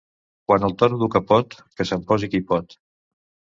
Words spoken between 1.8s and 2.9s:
se'n posi qui pot.